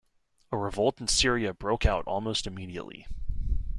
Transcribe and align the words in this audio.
A 0.51 0.57
revolt 0.57 0.99
in 0.99 1.07
Syria 1.07 1.53
broke 1.53 1.85
out 1.85 2.03
almost 2.07 2.47
immediately. 2.47 3.05